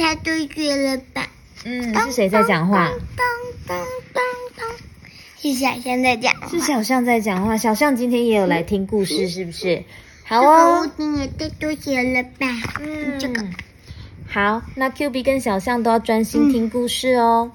[0.00, 1.28] 太多雪了吧？
[1.66, 2.88] 嗯，是谁在讲话？
[2.88, 3.26] 当
[3.66, 4.24] 当当
[4.56, 4.66] 当，
[5.38, 6.48] 是小象在讲话。
[6.48, 7.58] 是小象在讲话。
[7.58, 9.84] 小象今天也有来听故事，是不是？
[10.24, 10.86] 好这个哦屋。
[10.86, 12.46] 顶也太多雪了吧？
[12.80, 13.44] 嗯这个
[14.26, 17.52] 好，那 Q B 跟小象都要专心听故事哦。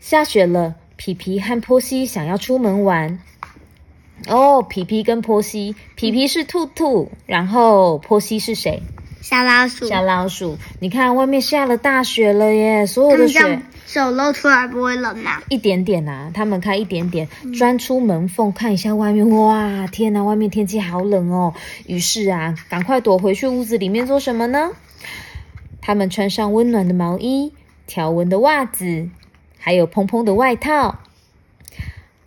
[0.00, 3.20] 下雪了，皮皮和波西想要出门玩。
[4.26, 8.82] 哦，皮皮跟波西，皮皮是兔兔，然后波西是谁？
[9.24, 10.58] 小老鼠，小老鼠。
[10.80, 15.40] 你看外面下了大雪了耶，所有的雪手露出来不会冷吗？
[15.48, 21.54] 一点点啊，他们开一点点，钻出门缝看一下外面，哇，天哪，外面天气好冷哦。
[21.86, 24.72] 于是啊，赶快躲回去屋子里面做什么呢？
[25.80, 27.54] 他们穿上温暖的毛衣、
[27.86, 29.08] 条纹的袜子，
[29.58, 30.98] 还有蓬蓬的外套，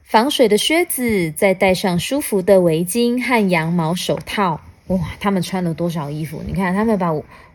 [0.01, 4.61] 防水的靴子，再戴上舒服的围巾和羊毛手套。
[4.87, 6.41] 哇，他们穿了多少衣服？
[6.45, 7.13] 你看，他们把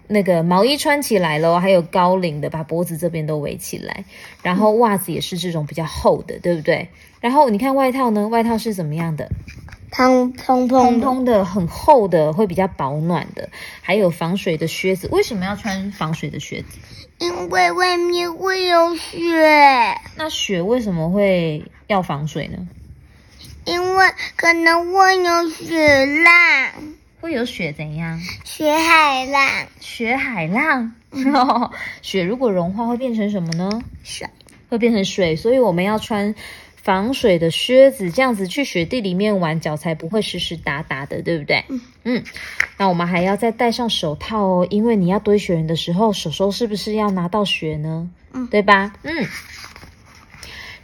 [0.09, 4.05] 那个毛衣穿起来了，还有高领的，把脖子这边都围起来。
[4.42, 6.89] 然后袜子也是这种比较厚的，对不对？
[7.20, 8.28] 然后你看外套呢？
[8.28, 9.30] 外套是怎么样的？
[9.91, 13.48] 蓬蓬蓬蓬的，很厚的，会比较保暖的。
[13.80, 15.08] 还有防水的靴子。
[15.11, 16.78] 为什么要穿防水的靴子？
[17.19, 22.67] 因为外面会有雪，那雪为什么会要防水呢？
[23.64, 26.72] 因为可能会有雪浪、
[27.23, 28.20] 会有雪怎样？
[28.45, 30.92] 雪海浪、雪海浪。
[32.03, 33.81] 雪如果融化会变成什么呢？
[34.03, 34.29] 水。
[34.69, 36.34] 会变成水，所以我们要穿
[36.75, 41.64] 防水的靴子，这样子去雪地里面玩，脚才不会湿湿哒哒的，对不对？
[41.69, 42.25] 嗯嗯。
[42.77, 48.11] 那我们还要再戴上手套哦，因为你要堆雪人的时候，手手是不是要拿到雪呢？
[48.33, 48.95] 嗯对吧？
[49.05, 49.29] 嗯。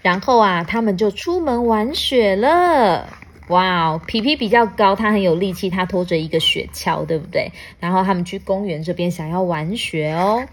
[0.02, 3.08] 然后啊，他们就出门玩雪了。
[3.48, 7.50] 哇哦，皮皮比较高，他很有力气，他拖着一个雪橇，对不对？
[7.80, 10.46] 然后他们去公园这边想要玩雪哦。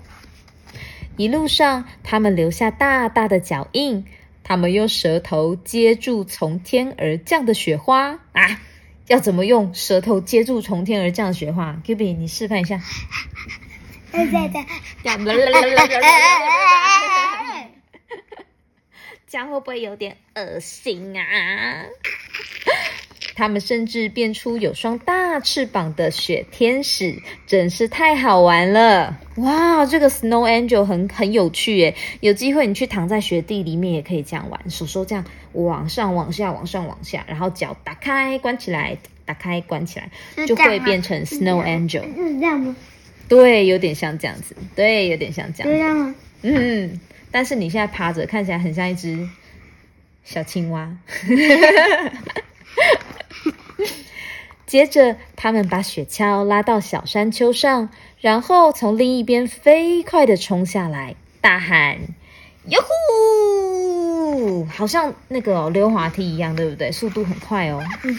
[1.17, 4.05] 一路上，他们留下大大的脚印，
[4.43, 8.61] 他们用舌头接住从天而降的雪花啊！
[9.07, 12.81] 要怎么用舌头接住从天而降的雪花 b 你示范一下。
[14.11, 14.65] 对对对，
[15.03, 15.23] 这样
[19.27, 21.85] 这样会不会有点恶心啊？
[23.35, 29.19] 他们甚至变出有双大翅膀的雪天使，真是太好玩了！
[29.35, 31.95] 哇，这个 Snow Angel 很很有趣耶！
[32.21, 40.09] 有机会你去躺在雪地里面也可以这样玩，手手这样往上、往下、往上、往下，然后脚打开、关起来，打开、关起来，
[40.47, 42.03] 就会变成 Snow Angel。
[42.15, 42.75] 是这样吗？
[43.27, 45.71] 对，有点像这样子，对，有点像这样。
[45.71, 46.15] 就这样吗？
[46.43, 49.27] 嗯，但是你现在趴着，看起来很像一只
[50.23, 50.95] 小青蛙。
[54.65, 61.99] 接着，他们把雪橇拉到小山丘上，然后从另一边飞快的冲下来，大喊
[62.67, 66.91] ：“哟呼！”好像那个哦溜滑梯一样，对不对？
[66.91, 67.83] 速度很快哦。
[68.03, 68.17] 嗯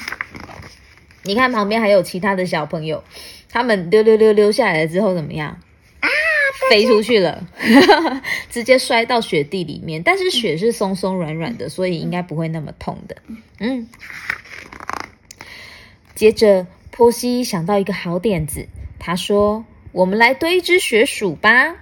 [1.23, 3.03] 你看旁边还有其他的小朋友，
[3.51, 5.59] 他们溜溜溜溜下来了之后怎么样？
[6.71, 7.47] 飞出去了，
[8.49, 10.03] 直接摔到雪地里面。
[10.05, 13.17] 但是雪是松松软软的，所以应该不会那么痛的。
[13.59, 13.89] 嗯。
[16.17, 18.67] 接着，波西想到一个好点子，
[18.99, 21.77] 他说：“我们来堆一只雪鼠吧。”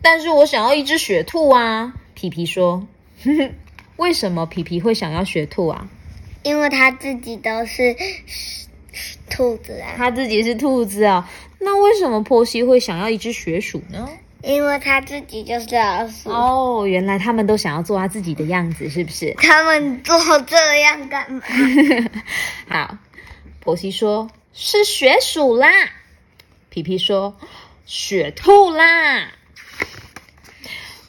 [0.00, 1.92] 但是我想要一只雪兔啊！
[2.14, 2.86] 皮皮说
[3.24, 3.52] ：“哼哼，
[3.96, 5.88] 为什么皮皮会想要雪兔啊？
[6.44, 7.96] 因为他自己都是
[9.28, 11.28] 兔子啊，他自己是兔子啊、
[11.58, 14.08] 那为什么波西会想要一只雪鼠呢？
[14.42, 16.30] 因为他自己就是老鼠。
[16.30, 19.34] 哦，原来他们都想要做他自己的样子，是不是？
[19.42, 21.42] 他们做这样干嘛？
[22.68, 22.98] 好，
[23.60, 25.68] 婆媳说是雪鼠啦，
[26.70, 27.36] 皮皮说
[27.84, 29.32] 雪兔啦。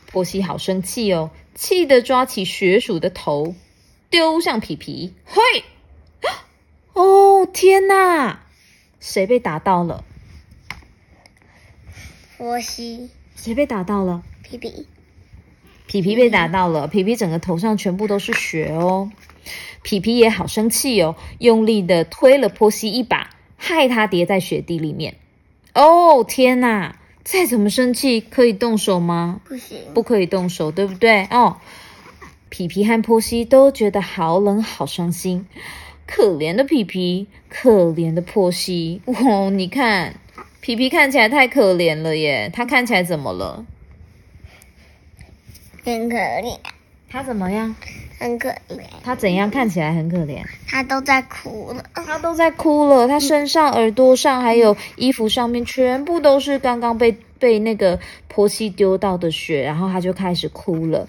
[0.08, 3.56] 婆媳好生气哦，气得抓起雪鼠的头
[4.10, 5.16] 丢向皮皮。
[5.26, 5.42] 嘿，
[6.92, 8.42] 哦天哪，
[9.00, 10.04] 谁被打到了？
[12.38, 13.10] 波西、
[13.42, 14.22] 谁被打到了？
[14.44, 14.86] 皮皮，
[15.88, 19.10] 皮皮被打到了，皮皮整个头上全部都是血哦。
[19.82, 25.16] 皮皮也好生气哦，用力的推了波西一把，害他跌在雪地里面。
[25.74, 27.00] 哦天哪！
[27.24, 29.42] 再怎么生气可以动手吗？
[29.44, 31.26] 不行，不可以动手，对不对？
[31.32, 31.58] 哦，
[32.50, 35.48] 皮皮和波西都觉得好冷，好伤心。
[36.06, 39.02] 可怜的皮皮，可怜的波西。
[39.06, 40.20] 哦，你看，
[40.62, 42.50] 皮皮看起来太可怜了耶。
[42.54, 43.66] 他看起来怎么了？
[45.84, 46.58] 很可怜。
[47.10, 47.76] 他怎么样？
[48.20, 50.44] 很可怜，他怎样看起来很可怜？
[50.68, 51.84] 他都在哭了。
[51.96, 61.08] 他都在哭了，他身上、耳朵上还有衣服上面全部都是刚刚被被那个波西丢到的血，然后他就开始哭了。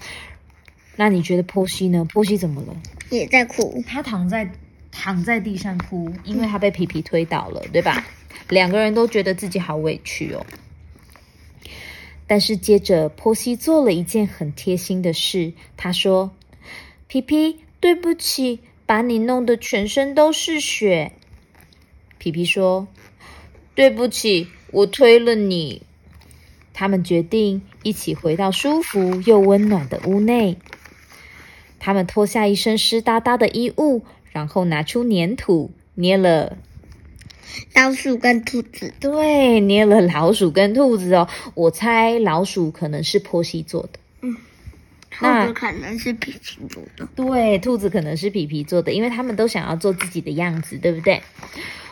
[0.95, 2.03] 那你觉得波西呢？
[2.11, 2.75] 波西怎么了？
[3.11, 3.83] 也在哭。
[3.87, 4.49] 他躺在
[4.91, 8.03] 躺在地上哭，因为他被皮皮推倒了，对吧？
[8.49, 10.45] 两个人都觉得自己好委屈哦。
[12.27, 16.31] 但是接着，波西做了一件很贴心的事，他说。
[17.05, 21.11] 皮皮，对不起，把你弄得全身都是血。
[22.17, 22.87] 皮皮说
[23.75, 25.83] ：“对不起，我推了你。”
[26.73, 30.57] 他们决定一起回到舒服又温暖的屋内。
[31.77, 36.57] 他们脱下一身湿哒哒的衣物，然后拿出粘土，捏了
[37.73, 38.93] 老鼠跟兔子。
[38.99, 41.27] 对，捏了老鼠跟兔子哦。
[41.53, 43.99] 我猜老鼠可能是波西做的。
[44.21, 44.35] 嗯。
[45.15, 51.21] 兔子可能是皮皮做的，对，兔子可能是皮皮做的，因为他们都想要做自己的样子，对不对？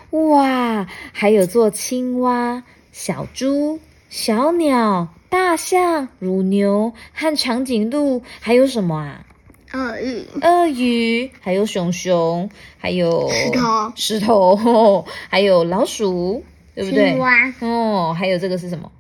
[0.09, 9.25] 哇，还有做青蛙、小猪、小鸟、大象、乳牛和长颈鹿，还有什么啊？
[9.73, 16.44] 鳄鱼、鳄鱼，还有熊熊，还有石头、石头， 还有老鼠，
[16.75, 17.12] 对不对？
[17.12, 18.91] 青蛙，哦，还有这个是什么？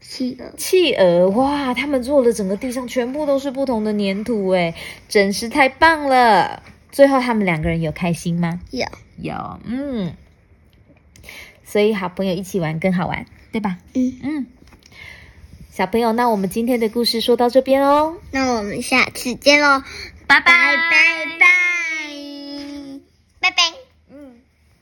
[0.00, 1.74] 企鹅，企鹅，哇！
[1.74, 4.74] 他们做的整个地上全部都是不同的粘土，哎，
[5.08, 6.62] 真是太棒了！
[6.92, 8.60] 最后他们两个人有开心吗？
[8.70, 8.86] 有，
[9.18, 10.14] 有，嗯。
[11.64, 13.78] 所以好朋友一起玩更好玩，对吧？
[13.94, 14.46] 嗯嗯。
[15.76, 19.82] 小朋友，那我们今天的故事说到这边哦，那我们下次见喽，
[20.28, 20.40] 拜。
[20.40, 21.46] 拜拜拜拜。
[23.40, 23.73] 拜拜。